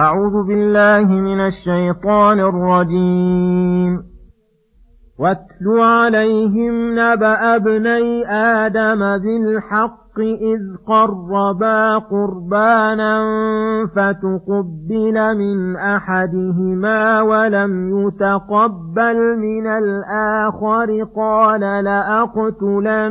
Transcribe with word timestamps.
أعوذ 0.00 0.46
بالله 0.46 1.06
من 1.08 1.40
الشيطان 1.40 2.40
الرجيم. 2.40 4.02
واتل 5.18 5.80
عليهم 5.80 6.98
نبأ 6.98 7.56
ابني 7.56 8.30
آدم 8.30 8.98
بالحق 8.98 10.20
إذ 10.20 10.60
قربا 10.86 11.98
قربانا 11.98 13.24
فتقبل 13.96 15.36
من 15.36 15.76
أحدهما 15.76 17.22
ولم 17.22 17.98
يتقبل 17.98 19.38
من 19.38 19.66
الآخر. 19.66 21.04
قال 21.16 21.60
لأقتلنك. 21.84 23.10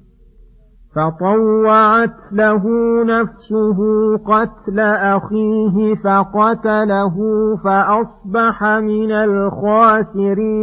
فطوعت 0.95 2.15
له 2.31 2.63
نفسه 3.03 3.77
قتل 4.17 4.79
أخيه 4.79 5.95
فقتله 5.95 7.15
فأصبح 7.63 8.63
من 8.63 9.11
الخاسرين. 9.11 10.61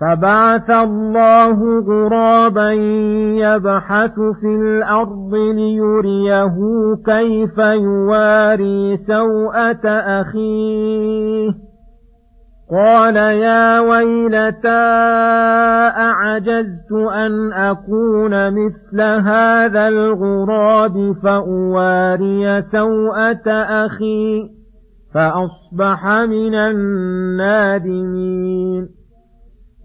فبعث 0.00 0.70
الله 0.70 1.80
غرابا 1.80 2.72
يبحث 3.40 4.14
في 4.40 4.46
الأرض 4.46 5.34
ليريه 5.34 6.56
كيف 7.06 7.58
يواري 7.58 8.96
سوءة 8.96 9.88
أخيه. 10.20 11.75
قال 12.70 13.16
يا 13.16 13.80
ويلتى 13.80 14.68
أعجزت 15.96 16.92
أن 16.92 17.52
أكون 17.52 18.50
مثل 18.50 19.00
هذا 19.00 19.88
الغراب 19.88 21.16
فأواري 21.22 22.62
سوءة 22.62 23.50
أخي 23.86 24.50
فأصبح 25.14 26.06
من 26.06 26.54
النادمين. 26.54 28.06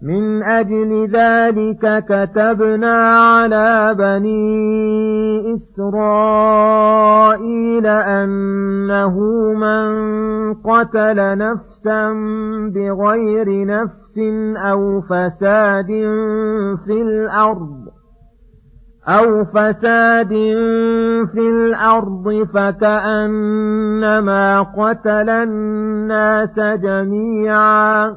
من 0.02 0.42
أجل 0.42 1.08
ذلك 1.14 2.04
كتبنا 2.04 2.96
على 3.18 3.94
بني 3.98 5.54
إسرائيل 5.54 7.51
أنه 7.86 9.18
من 9.52 9.92
قتل 10.54 11.38
نفسا 11.38 12.12
بغير 12.74 13.66
نفس 13.66 14.18
أو 14.56 15.00
فساد 15.00 15.86
في 16.86 17.02
الأرض 17.02 18.02
أو 19.08 19.44
فساد 19.44 20.28
في 21.32 21.40
الأرض 21.40 22.46
فكأنما 22.54 24.62
قتل 24.62 25.30
الناس 25.30 26.58
جميعا. 26.58 28.16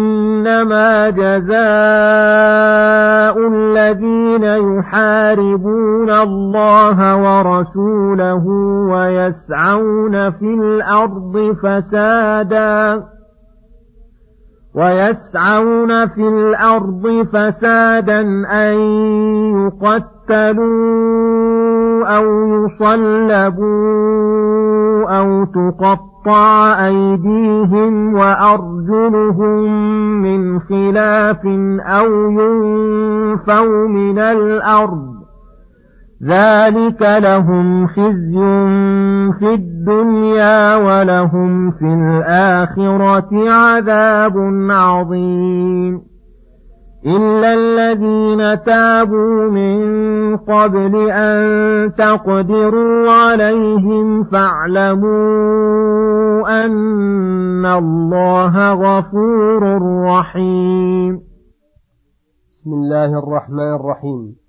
إنما 0.61 1.09
جزاء 1.09 1.51
الذين 3.47 4.43
يحاربون 4.43 6.09
الله 6.09 7.15
ورسوله 7.15 8.45
ويسعون 8.91 10.31
في 10.31 10.45
الأرض 10.45 11.55
فسادا 11.63 13.03
ويسعون 14.75 16.07
في 16.07 16.27
الأرض 16.27 17.27
فسادا 17.33 18.21
أن 18.51 18.73
يقتلوا 20.31 21.01
أو 22.17 22.25
يصلبوا 22.55 23.81
أو 25.19 25.45
تقطع 25.45 26.85
أيديهم 26.85 28.13
وأرجلهم 28.15 29.63
من 30.21 30.59
خلاف 30.59 31.45
أو 31.81 32.07
ينفوا 32.31 33.87
من 33.87 34.19
الأرض. 34.19 35.10
ذلك 36.25 37.01
لهم 37.01 37.87
خزي 37.87 38.39
في 39.39 39.53
الدنيا 39.53 40.75
ولهم 40.75 41.71
في 41.71 41.85
الآخرة 41.85 43.51
عذاب 43.51 44.33
عظيم 44.69 46.01
إلا 47.05 47.53
الذين 47.53 48.63
تابوا 48.63 49.51
من 49.51 50.37
قبل 50.37 51.11
أن 51.11 51.91
تقدروا 51.93 53.11
عليهم 53.11 54.23
فاعلموا 54.23 55.11
أن 56.65 57.65
الله 57.65 58.73
غفور 58.73 59.79
رحيم 60.05 61.21
بسم 62.61 62.73
الله 62.73 63.19
الرحمن 63.19 63.75
الرحيم 63.75 64.40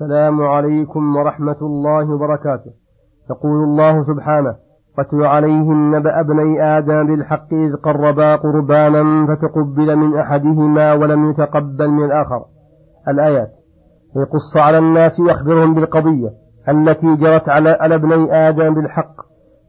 السلام 0.00 0.42
عليكم 0.42 1.16
ورحمة 1.16 1.56
الله 1.62 2.14
وبركاته. 2.14 2.70
يقول 3.30 3.64
الله 3.64 4.04
سبحانه 4.04 4.54
واتل 4.98 5.22
عليهم 5.22 5.96
نبأ 5.96 6.20
ابني 6.20 6.78
آدم 6.78 7.06
بالحق 7.06 7.52
إذ 7.52 7.76
قربا 7.76 8.36
قربانا 8.36 9.26
فتقبل 9.26 9.96
من 9.96 10.18
أحدهما 10.18 10.92
ولم 10.92 11.30
يتقبل 11.30 11.88
من 11.90 12.04
الآخر. 12.04 12.44
الآيات 13.08 13.50
يقص 14.16 14.56
على 14.56 14.78
الناس 14.78 15.20
ويخبرهم 15.20 15.74
بالقضية 15.74 16.30
التي 16.68 17.16
جرت 17.16 17.48
على 17.48 17.70
على 17.70 17.94
ابني 17.94 18.48
آدم 18.48 18.74
بالحق. 18.74 19.14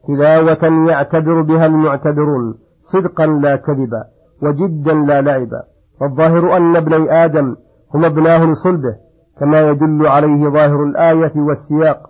تلاوة 0.07 0.89
يعتبر 0.89 1.41
بها 1.41 1.65
المعتبرون 1.65 2.55
صدقا 2.93 3.25
لا 3.25 3.55
كذبا 3.55 4.03
وجدا 4.43 4.93
لا 4.93 5.21
لعبا. 5.21 5.63
والظاهر 6.01 6.57
أن 6.57 6.75
ابني 6.75 7.25
آدم 7.25 7.55
هم 7.95 8.05
ابناه 8.05 8.45
لصلبه 8.45 9.10
كما 9.41 9.61
يدل 9.61 10.07
عليه 10.07 10.49
ظاهر 10.49 10.83
الآية 10.83 11.31
والسياق 11.35 12.09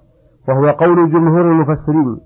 وهو 0.50 0.70
قول 0.70 1.10
جمهور 1.10 1.42
المفسرين 1.42 2.18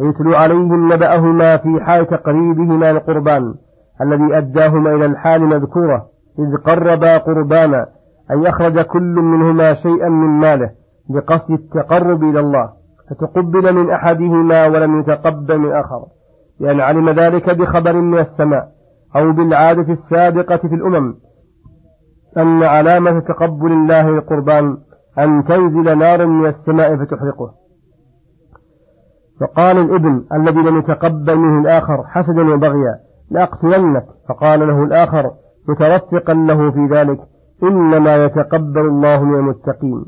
ويتلو 0.00 0.34
عليهم 0.34 0.92
نبأهما 0.92 1.56
في 1.56 1.80
حال 1.80 2.06
تقريبهما 2.06 2.90
القربان 2.90 3.54
الذي 4.02 4.38
أداهما 4.38 4.94
إلى 4.94 5.06
الحال 5.06 5.42
المذكورة 5.42 6.06
إذ 6.38 6.56
قربا 6.64 7.18
قربانا 7.18 7.86
أي 8.30 8.48
أخرج 8.48 8.80
كل 8.80 9.14
منهما 9.14 9.74
شيئا 9.74 10.08
من 10.08 10.40
ماله 10.40 10.70
بقصد 11.10 11.50
التقرب 11.50 12.22
إلى 12.22 12.40
الله 12.40 12.70
فتقبل 13.10 13.74
من 13.74 13.90
أحدهما 13.90 14.66
ولم 14.66 15.00
يتقبل 15.00 15.58
من 15.58 15.72
آخر 15.72 16.04
لأن 16.60 16.80
علم 16.80 17.10
ذلك 17.10 17.50
بخبر 17.50 17.92
من 17.92 18.18
السماء 18.18 18.68
أو 19.16 19.32
بالعادة 19.32 19.92
السابقة 19.92 20.56
في 20.56 20.74
الأمم 20.74 21.14
أن 22.36 22.62
علامة 22.62 23.20
تقبل 23.20 23.72
الله 23.72 24.10
للقربان 24.10 24.76
أن 25.18 25.44
تنزل 25.44 25.98
نار 25.98 26.26
من 26.26 26.46
السماء 26.46 26.96
فتحرقه. 26.96 27.52
فقال 29.40 29.78
الابن 29.78 30.24
الذي 30.32 30.58
لم 30.58 30.78
يتقبل 30.78 31.36
منه 31.36 31.60
الآخر 31.60 32.04
حسدا 32.06 32.54
وبغيا 32.54 32.94
لأقتلنك 33.30 34.04
فقال 34.28 34.60
له 34.60 34.82
الآخر 34.82 35.30
مترفقا 35.68 36.34
له 36.34 36.70
في 36.70 36.86
ذلك 36.94 37.18
إنما 37.62 38.24
يتقبل 38.24 38.80
الله 38.80 39.24
من 39.24 39.34
المتقين. 39.34 40.04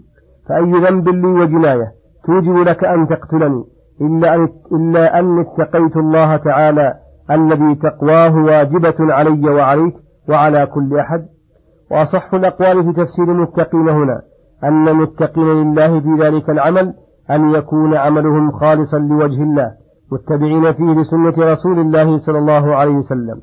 فأي 0.48 0.72
ذنب 0.72 1.08
لي 1.08 1.26
وجناية؟ 1.26 1.92
توجب 2.26 2.56
لك 2.56 2.84
أن 2.84 3.08
تقتلني. 3.08 3.64
إلا 4.00 4.34
أن, 4.34 4.48
إلا 4.72 5.18
أن 5.18 5.38
اتقيت 5.40 5.96
الله 5.96 6.36
تعالى 6.36 6.94
الذي 7.30 7.74
تقواه 7.74 8.36
واجبة 8.36 9.14
علي 9.14 9.50
وعليك 9.50 9.94
وعلى 10.28 10.66
كل 10.66 10.98
أحد. 10.98 11.26
وأصح 11.90 12.34
الأقوال 12.34 12.84
في 12.84 12.92
تفسير 12.92 13.24
المتقين 13.32 13.88
هنا 13.88 14.22
أن 14.64 14.88
المتقين 14.88 15.44
لله 15.46 16.00
في 16.00 16.22
ذلك 16.22 16.50
العمل 16.50 16.94
أن 17.30 17.50
يكون 17.50 17.94
عملهم 17.94 18.52
خالصا 18.52 18.98
لوجه 18.98 19.42
الله 19.42 19.70
متبعين 20.12 20.72
فيه 20.72 21.00
لسنة 21.00 21.52
رسول 21.52 21.78
الله 21.78 22.16
صلى 22.18 22.38
الله 22.38 22.74
عليه 22.74 22.92
وسلم. 22.94 23.40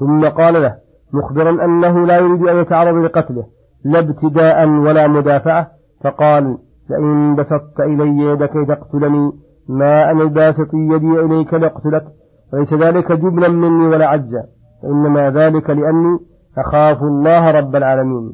ثم 0.00 0.28
قال 0.28 0.62
له 0.62 0.74
مخبرا 1.14 1.64
أنه 1.64 2.06
لا 2.06 2.18
يريد 2.18 2.42
أن 2.48 2.56
يتعرض 2.56 3.04
لقتله 3.04 3.44
لا 3.84 3.98
ابتداء 3.98 4.68
ولا 4.68 5.06
مدافعة 5.08 5.66
فقال 6.04 6.58
لئن 6.90 7.36
بسطت 7.36 7.80
إلي 7.80 8.18
يدك 8.18 8.52
تقتلني 8.68 9.32
ما 9.68 10.10
أنا 10.10 10.24
باسط 10.24 10.74
يدي 10.74 11.20
إليك 11.20 11.54
لأقتلك 11.54 12.04
وليس 12.52 12.74
ذلك 12.74 13.12
جبلا 13.12 13.48
مني 13.48 13.86
ولا 13.86 14.06
عجزا 14.06 14.44
وإنما 14.84 15.30
ذلك 15.30 15.70
لأني 15.70 16.18
أخاف 16.58 17.02
الله 17.02 17.50
رب 17.50 17.76
العالمين. 17.76 18.32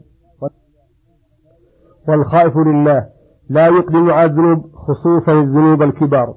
والخائف 2.09 2.57
لله. 2.57 3.07
لا 3.51 3.67
يقدم 3.67 4.11
على 4.11 4.25
الذنوب 4.25 4.59
خصوصا 4.75 5.33
الذنوب 5.33 5.83
الكبار. 5.83 6.35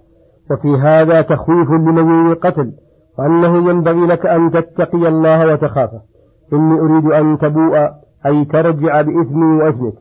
وفي 0.51 0.75
هذا 0.81 1.21
تخويف 1.21 1.69
لمن 1.69 2.31
القتل 2.31 2.71
وأنه 3.19 3.69
ينبغي 3.69 4.05
لك 4.07 4.25
أن 4.25 4.51
تتقي 4.51 5.07
الله 5.07 5.53
وتخافه. 5.53 6.01
إني 6.53 6.79
أريد 6.79 7.05
أن 7.05 7.37
تبوء 7.37 7.77
أي 8.25 8.45
ترجع 8.45 9.01
بإثمي 9.01 9.61
وإثمك. 9.61 9.93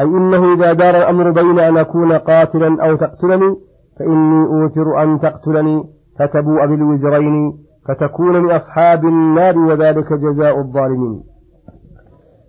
أي 0.00 0.04
إنه 0.04 0.54
إذا 0.54 0.72
دار 0.72 0.96
الأمر 0.96 1.30
بين 1.30 1.58
أن 1.58 1.76
أكون 1.76 2.12
قاتلا 2.12 2.86
أو 2.86 2.96
تقتلني 2.96 3.56
فإني 3.98 4.46
أوتر 4.46 5.02
أن 5.02 5.20
تقتلني 5.20 5.84
فتبوء 6.18 6.66
بالوزرين 6.66 7.58
فتكون 7.88 8.42
من 8.42 8.50
أصحاب 8.50 9.04
النار 9.04 9.58
وذلك 9.58 10.12
جزاء 10.12 10.58
الظالمين. 10.58 11.22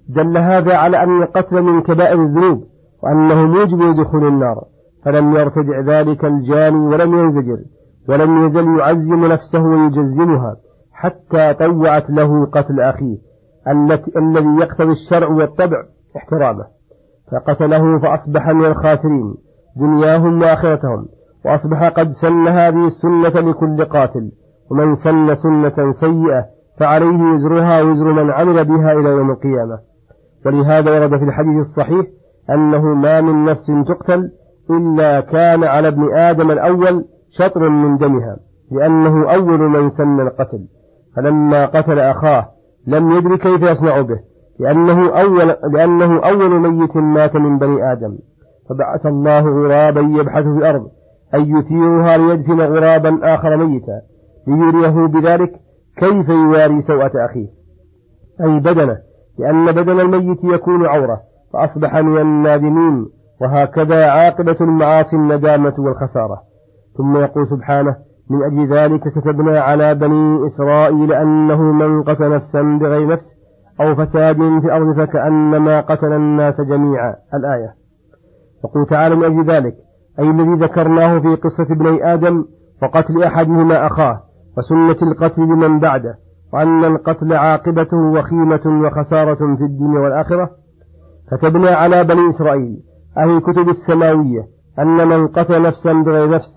دل 0.10 0.38
هذا 0.38 0.76
على 0.76 1.04
أن 1.04 1.24
القتل 1.24 1.62
من 1.62 1.82
كبائر 1.82 2.22
الذنوب 2.22 2.64
وأنه 3.04 3.46
موجب 3.46 3.82
لدخول 3.82 4.28
النار 4.28 4.56
فلم 5.06 5.36
يرتدع 5.36 5.80
ذلك 5.80 6.26
الجاني 6.26 6.88
ولم 6.88 7.14
ينزجر 7.14 7.58
ولم 8.10 8.46
يزل 8.46 8.80
يعزم 8.80 9.26
نفسه 9.26 9.64
ويجزمها 9.64 10.56
حتى 10.94 11.54
طوعت 11.54 12.10
له 12.10 12.46
قتل 12.46 12.80
أخيه 12.80 13.18
الذي 14.18 14.62
يقتضي 14.62 14.92
الشرع 14.92 15.28
والطبع 15.28 15.84
احترامه. 16.18 16.66
فقتله 17.32 18.00
فأصبح 18.00 18.50
من 18.50 18.66
الخاسرين 18.66 19.36
دنياهم 19.78 20.42
وآخرتهم 20.42 21.06
وأصبح 21.46 21.90
قد 21.90 22.08
سن 22.22 22.48
هذه 22.48 22.86
السنة 22.86 23.50
لكل 23.50 23.86
قاتل. 23.86 24.32
ومن 24.72 24.96
سن 24.96 25.36
سنة 25.36 25.92
سيئة 25.92 26.46
فعليه 26.80 27.34
وزرها 27.34 27.82
وزر 27.82 28.14
من 28.14 28.32
عمل 28.32 28.66
بها 28.66 28.92
إلى 28.92 29.10
يوم 29.10 29.32
القيامة. 29.32 29.80
ولهذا 30.46 30.92
ورد 30.92 31.20
في 31.20 31.26
الحديث 31.26 31.58
الصحيح 31.58 32.06
أنه 32.50 32.82
ما 32.82 33.22
من 33.22 33.46
نفس 33.46 33.72
تقتل 33.88 34.30
إلا 34.70 35.20
كان 35.20 35.64
على 35.64 35.88
ابن 35.88 36.14
آدم 36.14 36.52
الأول 36.52 37.06
شطر 37.40 37.70
من 37.70 37.98
دمها 37.98 38.38
لأنه 38.72 39.34
أول 39.34 39.60
من 39.60 39.90
سن 39.90 40.20
القتل. 40.20 40.68
فلما 41.16 41.66
قتل 41.66 42.00
أخاه 42.00 42.46
لم 42.88 43.12
يدري 43.12 43.38
كيف 43.38 43.62
يصنع 43.62 44.02
به 44.02 44.20
لأنه 44.60 45.20
أول, 45.22 45.56
لأنه 45.74 46.20
أول 46.20 46.72
ميت 46.72 46.96
مات 46.96 47.36
من 47.36 47.58
بني 47.58 47.92
آدم. 47.92 48.18
فبعث 48.70 49.06
الله 49.06 49.42
غرابا 49.42 50.02
يبحث 50.02 50.44
في 50.44 50.58
الأرض 50.58 50.88
أن 51.36 51.58
يثيرها 51.58 52.18
ليدفن 52.18 52.62
غرابا 52.62 53.20
آخر 53.36 53.58
ميتا. 53.58 54.02
ليريه 54.48 55.08
بذلك 55.08 55.52
كيف 55.98 56.30
يواري 56.30 56.82
سوءة 56.82 57.12
أخيه. 57.26 57.48
أي 58.42 58.60
بدنه 58.60 58.98
لأن 59.40 59.72
بدن 59.72 60.00
الميت 60.00 60.44
يكون 60.44 60.86
عورة 60.86 61.22
فأصبح 61.54 61.96
من 61.96 62.22
النادمين 62.22 63.06
وهكذا 63.42 64.06
عاقبة 64.06 64.58
المعاصي 64.62 65.16
الندامة 65.16 65.74
والخسارة. 65.80 66.42
ثم 66.98 67.18
يقول 67.18 67.48
سبحانه 67.48 67.96
من 68.30 68.44
أجل 68.44 68.74
ذلك 68.74 69.02
كتبنا 69.02 69.60
على 69.62 69.96
بني 69.96 70.48
إسرائيل 70.48 71.14
أنه 71.14 71.62
من 71.62 72.04
قتل 72.04 72.30
نفسا 72.30 72.62
بغير 72.82 73.08
نفس 73.08 73.44
أو 73.82 73.96
فساد 73.96 74.36
في 74.36 74.66
الأرض 74.66 74.96
فكأنما 74.98 75.82
قتل 75.82 76.14
الناس 76.14 76.62
جميعا. 76.62 77.16
الآية. 77.34 77.74
يقول 78.66 78.86
تعالى 78.86 79.16
من 79.16 79.24
أجل 79.24 79.52
ذلك 79.52 79.76
أي 80.20 80.30
الذي 80.30 80.66
ذكرناه 80.66 81.20
في 81.20 81.36
قصة 81.36 81.74
ابني 81.74 82.14
آدم 82.14 82.46
وقتل 82.84 83.24
أحدهما 83.24 83.88
أخاه 83.88 84.20
وسنة 84.58 85.12
القتل 85.12 85.42
لمن 85.42 85.80
بعده 85.80 86.16
وأن 86.54 86.86
القتل 86.86 87.34
عاقبته 87.34 87.98
وخيمة 87.98 88.86
وخسارة 88.86 89.56
في 89.58 89.64
الدنيا 89.64 90.00
والآخرة. 90.00 90.50
كتبنا 91.32 91.70
على 91.70 92.04
بني 92.04 92.30
إسرائيل 92.30 92.80
أهل 93.18 93.30
الكتب 93.30 93.70
السماوية 93.70 94.44
أن 94.80 95.08
من 95.08 95.28
قتل 95.28 95.62
نفسا 95.62 95.94
بغير 95.94 96.30
نفس 96.30 96.50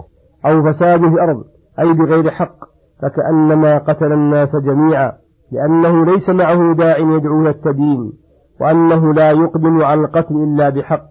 أو 0.46 0.62
فساد 0.62 1.00
في 1.00 1.06
الأرض 1.06 1.44
أي 1.80 1.92
بغير 1.92 2.30
حق 2.30 2.56
فكأنما 3.02 3.78
قتل 3.78 4.12
الناس 4.12 4.48
جميعا 4.64 5.12
لأنه 5.52 6.04
ليس 6.06 6.28
معه 6.28 6.74
داع 6.74 6.98
يدعو 6.98 7.46
التدين 7.48 8.12
وأنه 8.60 9.14
لا 9.14 9.30
يقدم 9.30 9.82
على 9.82 10.00
القتل 10.00 10.34
إلا 10.34 10.68
بحق. 10.70 11.08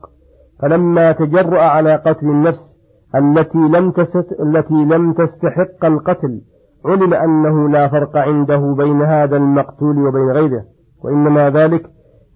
فلما 0.62 1.12
تجرأ 1.12 1.62
على 1.62 1.96
قتل 1.96 2.26
النفس 2.26 2.76
التي 3.16 3.58
لم 3.58 3.94
التي 4.40 4.74
لم 4.74 5.14
تستحق 5.14 5.86
القتل 5.86 6.42
علم 6.86 7.14
أنه 7.14 7.70
لا 7.70 7.88
فرق 7.88 8.18
عنده 8.18 8.76
بين 8.78 9.02
هذا 9.02 9.38
المقتول 9.38 10.08
وبين 10.08 10.32
غيره 10.32 10.64
وإنما 11.04 11.50
ذلك 11.50 11.90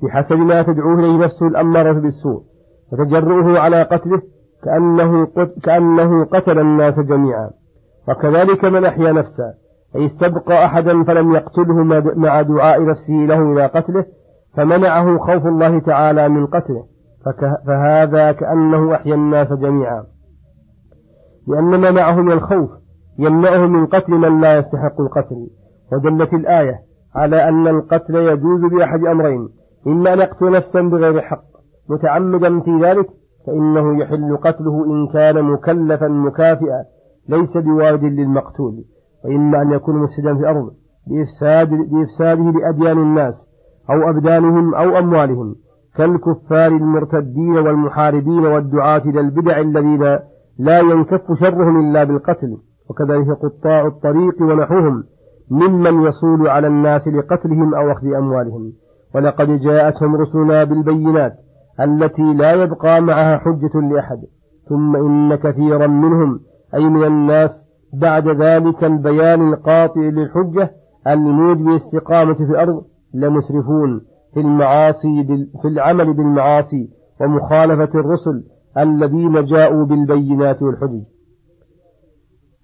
بحسب 0.04 0.36
ما 0.36 0.62
تدعوه 0.62 1.00
إليه 1.00 1.18
نفسه 1.26 1.48
الأمارة 1.48 1.94
بالسوء 1.94 2.44
وتجرؤه 2.94 3.60
على 3.60 3.84
قتله 3.84 4.22
كأنه, 4.64 5.28
كأنه 5.64 6.26
قتل 6.26 6.60
الناس 6.60 7.00
جميعا. 7.00 7.50
وكذلك 8.10 8.66
من 8.66 8.86
أحيا 8.86 9.12
نفسه 9.12 9.54
أي 9.96 10.06
استبقى 10.06 10.66
أحدا 10.66 11.04
فلم 11.04 11.34
يقتله 11.36 11.84
مع 12.16 12.42
دعاء 12.42 12.86
نفسه 12.86 13.14
له 13.14 13.52
إلى 13.54 13.66
قتله 13.66 14.06
فمنعه 14.58 15.18
خوف 15.18 15.46
الله 15.46 15.80
تعالى 15.80 16.30
من 16.30 16.46
قتله. 16.46 16.86
فهذا 17.68 18.32
كأنه 18.32 18.96
أحيا 18.96 19.16
الناس 19.16 19.48
جميعا. 19.48 20.04
لأن 21.48 21.82
ما 21.82 21.92
معه 21.92 22.22
من 22.22 22.32
الخوف 22.32 22.70
يمنعه 23.20 23.68
من 23.68 23.86
قتل 23.86 24.12
من 24.12 24.42
لا 24.42 24.58
يستحق 24.58 25.02
القتل. 25.02 25.48
ودلت 25.94 26.34
الآية 26.34 26.76
على 27.16 27.50
أن 27.50 27.68
القتل 27.68 28.16
يجوز 28.16 28.62
بأحد 28.72 29.06
أمرين 29.06 29.50
إما 29.88 30.14
أن 30.14 30.20
يقتل 30.20 30.52
نفسا 30.52 30.82
بغير 30.82 31.22
حق 31.22 31.44
متعمدا 31.90 32.60
في 32.60 32.72
ذلك 32.86 33.08
فإنه 33.48 34.02
يحل 34.02 34.38
قتله 34.38 34.86
إن 34.86 35.08
كان 35.14 35.44
مكلفا 35.44 36.08
مكافئا 36.08 36.84
ليس 37.30 37.58
بوارد 37.58 38.04
للمقتول. 38.04 38.74
وإما 39.26 39.62
أن 39.62 39.72
يكون 39.72 39.96
مفسدا 39.96 40.34
في 40.36 40.40
الأرض 40.40 40.72
بإفساد 41.08 41.70
بإفساده 41.70 42.60
لأديان 42.60 42.98
الناس 42.98 43.34
أو 43.90 44.10
أبدانهم 44.10 44.76
أو 44.76 44.98
أموالهم. 44.98 45.56
كالكفار 45.96 46.68
المرتدين 46.68 47.58
والمحاربين 47.58 48.46
والدعاة 48.46 49.02
إلى 49.06 49.20
البدع 49.20 49.60
الذين 49.60 50.04
لا 50.60 50.80
ينكف 50.80 51.22
شرهم 51.40 51.80
إلا 51.80 52.04
بالقتل. 52.04 52.58
وكذلك 52.90 53.32
قطاع 53.32 53.88
الطريق 53.88 54.42
ونحوهم 54.42 55.04
ممن 55.52 56.04
يصول 56.08 56.48
على 56.48 56.68
الناس 56.68 57.08
لقتلهم 57.08 57.76
أو 57.76 57.92
أخذ 57.92 58.08
أموالهم. 58.08 58.74
ولقد 59.16 59.48
جاءتهم 59.48 60.16
رسلنا 60.16 60.64
بالبينات 60.64 61.34
التي 61.82 62.34
لا 62.34 62.52
يبقى 62.52 63.02
معها 63.02 63.38
حجة 63.38 63.80
لأحد. 63.92 64.18
ثم 64.70 64.96
إن 64.96 65.36
كثيرا 65.36 65.88
منهم 65.88 66.40
أي 66.76 66.84
من 66.90 67.04
الناس 67.04 67.50
بعد 67.94 68.28
ذلك 68.28 68.84
البيان 68.84 69.54
القاطع 69.54 70.02
للحجة 70.02 70.72
الموجب 71.08 71.68
الاستقامة 71.68 72.34
في 72.34 72.44
الأرض 72.44 72.84
لمسرفون 73.14 74.02
في 74.34 74.40
المعاصي 74.40 75.24
في 75.62 75.68
العمل 75.68 76.14
بالمعاصي 76.14 76.90
ومخالفة 77.22 78.00
الرسل 78.00 78.44
الذين 78.78 79.46
جاءوا 79.46 79.86
بالبينات 79.86 80.62
والحجج. 80.62 81.02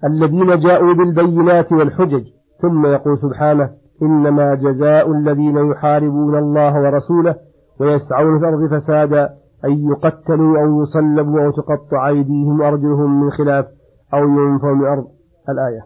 الذين 0.04 0.60
جاءوا 0.60 0.94
بالبينات 0.94 1.72
والحجج 1.72 2.24
ثم 2.62 2.86
يقول 2.86 3.18
سبحانه 3.18 3.70
إنما 4.02 4.56
جزاء 4.56 5.12
الذين 5.12 5.58
يحاربون 5.72 6.38
الله 6.38 6.82
ورسوله 6.82 7.36
ويسعون 7.80 8.40
في 8.40 8.46
الأرض 8.46 8.80
فسادا 8.80 9.30
أن 9.66 9.90
يقتلوا 9.92 10.60
أو 10.60 10.84
يصلبوا 10.84 11.42
أو 11.46 11.52
تقطع 11.52 12.08
أيديهم 12.08 12.60
وأرجلهم 12.60 13.24
من 13.24 13.32
خلاف 13.32 13.66
أو 14.14 14.24
ينفوا 14.24 14.74
من 14.74 14.86
أرض 14.86 15.06
الآية. 15.50 15.82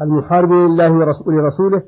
المحاربون 0.00 0.66
لله 0.66 0.92
ولرسوله 1.26 1.82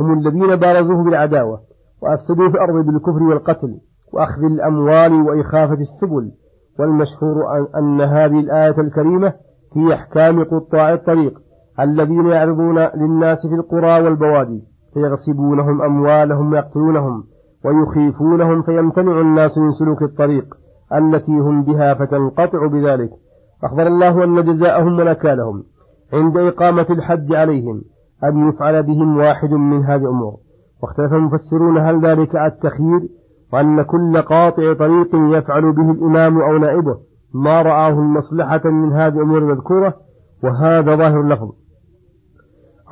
هم 0.00 0.18
الذين 0.18 0.56
بارزوه 0.56 1.04
بالعداوة 1.04 1.60
وأفسدوا 2.02 2.48
في 2.48 2.54
الأرض 2.54 2.86
بالكفر 2.86 3.22
والقتل 3.22 3.78
وأخذ 4.12 4.44
الأموال 4.44 5.12
وإخافة 5.12 5.78
السبل 5.80 6.30
والمشهور 6.78 7.66
أن 7.78 8.00
هذه 8.00 8.40
الآية 8.40 8.80
الكريمة 8.80 9.32
في 9.72 9.94
أحكام 9.94 10.44
قطاع 10.44 10.92
الطريق 10.92 11.38
الذين 11.80 12.26
يعرضون 12.26 12.78
للناس 12.78 13.38
في 13.46 13.54
القرى 13.54 14.02
والبوادي 14.02 14.62
فيغصبونهم 14.94 15.82
أموالهم 15.82 16.52
ويقتلونهم 16.52 17.24
ويخيفونهم 17.64 18.62
فيمتنع 18.62 19.20
الناس 19.20 19.58
من 19.58 19.72
سلوك 19.72 20.02
الطريق 20.02 20.44
التي 20.94 21.32
هم 21.32 21.64
بها 21.64 21.94
فتنقطع 21.94 22.66
بذلك. 22.66 23.10
أخبر 23.64 23.86
الله 23.86 24.24
أن 24.24 24.44
جزاءهم 24.44 24.98
ونكالهم 24.98 25.62
عند 26.12 26.36
إقامة 26.36 26.86
الحج 26.90 27.34
عليهم 27.34 27.82
أن 28.24 28.48
يفعل 28.48 28.82
بهم 28.82 29.16
واحد 29.16 29.50
من 29.50 29.84
هذه 29.84 30.00
الأمور. 30.00 30.34
واختلف 30.82 31.12
المفسرون 31.12 31.78
هل 31.78 32.06
ذلك 32.06 32.36
التخيير 32.36 33.00
وأن 33.52 33.82
كل 33.82 34.22
قاطع 34.22 34.72
طريق 34.72 35.08
يفعل 35.14 35.72
به 35.72 35.90
الإمام 35.90 36.42
أو 36.42 36.58
نائبه. 36.58 36.98
ما 37.34 37.62
رآه 37.62 37.88
المصلحة 37.88 38.60
من 38.64 38.92
هذه 38.92 39.14
الأمور 39.14 39.38
المذكورة 39.38 39.94
وهذا 40.44 40.96
ظاهر 40.96 41.20
اللفظ. 41.20 41.50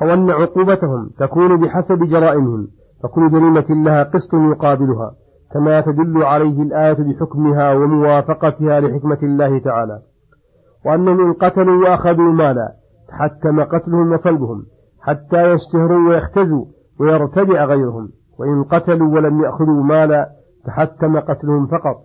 أو 0.01 0.13
أن 0.13 0.29
عقوبتهم 0.29 1.09
تكون 1.19 1.61
بحسب 1.61 2.03
جرائمهم 2.03 2.67
فكل 3.03 3.29
جريمة 3.29 3.83
لها 3.83 4.03
قسط 4.03 4.33
يقابلها 4.33 5.11
كما 5.53 5.81
تدل 5.81 6.23
عليه 6.23 6.61
الآية 6.61 6.93
بحكمها 6.93 7.73
وموافقتها 7.73 8.79
لحكمة 8.79 9.17
الله 9.23 9.59
تعالى. 9.59 9.99
وأنهم 10.85 11.27
إن 11.27 11.33
قتلوا 11.33 11.89
وأخذوا 11.89 12.31
مالا 12.31 12.71
تحتم 13.09 13.63
قتلهم 13.63 14.11
وصلبهم 14.11 14.63
حتى 15.01 15.51
يشتهروا 15.51 16.09
ويختزوا 16.09 16.65
ويرتدع 16.99 17.65
غيرهم. 17.65 18.09
وإن 18.39 18.63
قتلوا 18.63 19.15
ولم 19.15 19.43
يأخذوا 19.43 19.83
مالا 19.83 20.29
تحتم 20.65 21.19
قتلهم 21.19 21.67
فقط. 21.67 21.95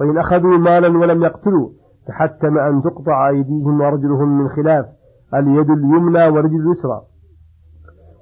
وإن 0.00 0.18
أخذوا 0.18 0.58
مالا 0.58 0.98
ولم 0.98 1.24
يقتلوا 1.24 1.68
تحتم 2.06 2.58
أن 2.58 2.82
تقطع 2.82 3.28
أيديهم 3.28 3.80
وأرجلهم 3.80 4.38
من 4.38 4.48
خلاف 4.48 4.86
اليد 5.34 5.70
اليمنى 5.70 6.28
ورجل 6.28 6.60
اليسرى. 6.60 7.00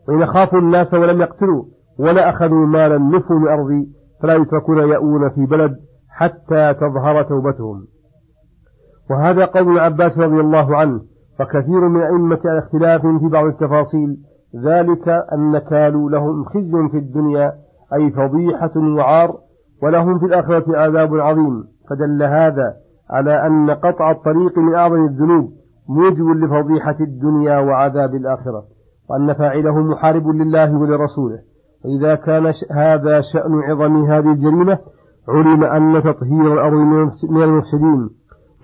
وإن 0.08 0.26
خافوا 0.26 0.58
الناس 0.58 0.94
ولم 0.94 1.20
يقتلوا 1.20 1.64
ولا 1.99 2.30
أخذوا 2.30 2.66
مالا 2.66 2.99
نفوا 2.99 3.38
من 3.38 3.49
أرضي 3.49 3.88
فلا 4.22 4.34
يتركون 4.34 4.78
يأون 4.78 5.30
في 5.30 5.46
بلد 5.46 5.76
حتى 6.08 6.75
تظهر 6.75 7.22
توبتهم. 7.22 7.84
وهذا 9.10 9.44
قول 9.44 9.78
عباس 9.78 10.18
رضي 10.18 10.40
الله 10.40 10.76
عنه 10.76 11.00
وكثير 11.40 11.88
من 11.88 12.02
أئمة 12.02 12.40
الاختلاف 12.44 13.00
في 13.00 13.28
بعض 13.28 13.44
التفاصيل 13.44 14.16
ذلك 14.64 15.08
أن 15.08 15.58
كالوا 15.58 16.10
لهم 16.10 16.44
خزي 16.44 16.88
في 16.90 16.99
الدنيا 16.99 17.52
أي 17.94 18.10
فضيحة 18.10 18.72
وعار 18.76 19.34
ولهم 19.82 20.18
في 20.18 20.26
الآخرة 20.26 20.78
عذاب 20.78 21.14
عظيم. 21.14 21.64
فدل 21.90 22.22
هذا 22.22 22.75
على 23.11 23.47
أن 23.47 23.71
قطع 23.71 24.11
الطريق 24.11 24.59
من 24.59 24.75
أعظم 24.75 25.05
الذنوب 25.05 25.50
موجب 25.88 26.26
لفضيحة 26.26 26.97
الدنيا 27.00 27.59
وعذاب 27.59 28.14
الآخرة 28.14 28.62
وأن 29.11 29.33
فاعله 29.33 29.79
محارب 29.81 30.29
لله 30.29 30.79
ولرسوله. 30.79 31.38
فإذا 31.85 32.14
كان 32.14 32.52
هذا 32.71 33.21
شأن 33.33 33.61
عظم 33.62 34.05
هذه 34.05 34.33
الجريمة 34.33 34.79
علم 35.29 35.64
أن 35.64 36.02
تطهير 36.02 36.52
الأرض 36.55 36.79
من 37.31 37.43
المفسدين 37.43 38.11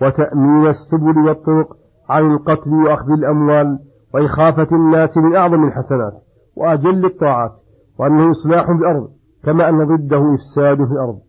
وتأمين 0.01 0.67
السبل 0.67 1.17
والطرق 1.27 1.67
عن 2.09 2.31
القتل 2.31 2.73
وأخذ 2.73 3.11
الأموال 3.11 3.79
وإخافة 4.13 4.67
الناس 4.71 5.17
من 5.17 5.35
أعظم 5.35 5.63
الحسنات 5.63 6.13
وأجل 6.57 7.05
الطاعات 7.05 7.51
وأنه 7.99 8.31
إصلاح 8.31 8.69
الأرض 8.69 9.07
كما 9.43 9.69
أن 9.69 9.83
ضده 9.85 10.35
إفساد 10.35 10.77
في 10.77 10.91
الأرض. 10.91 11.19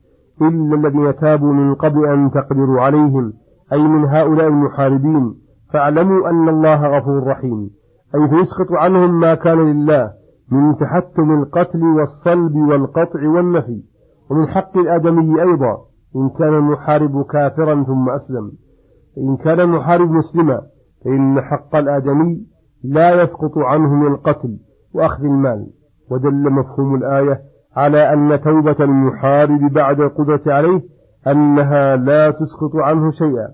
إلا 0.42 0.74
الذين 0.76 1.16
تابوا 1.16 1.52
من 1.52 1.74
قبل 1.74 2.06
أن 2.06 2.30
تقدروا 2.30 2.80
عليهم 2.80 3.32
أي 3.72 3.82
من 3.82 4.04
هؤلاء 4.04 4.46
المحاربين. 4.48 5.34
فاعلموا 5.72 6.30
أن 6.30 6.48
الله 6.48 6.98
غفور 6.98 7.26
رحيم 7.26 7.70
أي 8.14 8.28
فيسقط 8.28 8.72
عنهم 8.72 9.20
ما 9.20 9.34
كان 9.34 9.58
لله 9.58 10.12
من 10.52 10.76
تحتم 10.76 11.42
القتل 11.42 11.84
والصلب 11.84 12.56
والقطع 12.56 13.28
والنفي. 13.28 13.82
ومن 14.30 14.46
حق 14.46 14.78
الآدمي 14.78 15.42
أيضا 15.42 15.78
إن 16.16 16.28
كان 16.38 16.54
المحارب 16.54 17.22
كافرا 17.22 17.84
ثم 17.84 18.10
أسلم. 18.10 18.52
فإن 19.16 19.36
كان 19.36 19.60
المحارب 19.60 20.10
مسلما 20.10 20.60
فإن 21.04 21.40
حق 21.40 21.76
الآدمي 21.76 22.46
لا 22.84 23.22
يسقط 23.22 23.58
عنه 23.58 23.94
من 23.94 24.06
القتل 24.06 24.58
وأخذ 24.94 25.24
المال. 25.24 25.66
ودل 26.10 26.50
مفهوم 26.50 26.94
الآية 26.94 27.40
على 27.76 28.12
أن 28.12 28.40
توبة 28.40 28.84
المحارب 28.84 29.72
بعد 29.72 30.00
القدرة 30.00 30.42
عليه 30.46 30.80
أنها 31.26 31.96
لا 31.96 32.30
تسقط 32.30 32.76
عنه 32.76 33.10
شيئا 33.10 33.48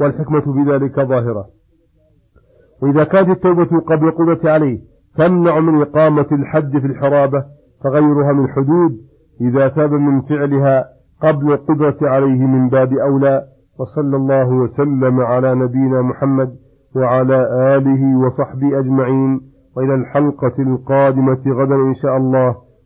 والحكمة 0.00 0.64
بذلك 0.64 1.00
ظاهرة. 1.00 1.44
وإذا 2.82 3.04
كانت 3.04 3.28
التوبة 3.28 3.80
قبل 3.80 4.08
القدرة 4.08 4.50
عليه 4.50 4.78
تمنع 5.18 5.60
من 5.60 5.82
إقامة 5.82 6.26
الحد 6.32 6.78
في 6.78 6.86
الحرابة 6.86 7.44
فغيرها 7.84 8.32
من 8.32 8.48
حدود 8.48 8.92
إذا 9.40 9.68
تاب 9.68 9.92
من 9.92 10.22
فعلها 10.22 10.84
قبل 11.22 11.52
القدرة 11.52 11.96
عليه 12.02 12.46
من 12.46 12.68
باب 12.68 12.92
أولى 12.92 13.44
وصلى 13.78 14.16
الله 14.16 14.48
وسلم 14.48 15.20
على 15.20 15.54
نبينا 15.54 16.02
محمد 16.02 16.56
وعلى 16.96 17.36
آله 17.76 18.18
وصحبه 18.18 18.78
أجمعين. 18.78 19.40
وإلى 19.76 19.94
الحلقة 19.94 20.54
القادمة 20.58 21.42
غدا 21.46 21.74
إن 21.74 21.94
شاء 22.02 22.16
الله. 22.16 22.56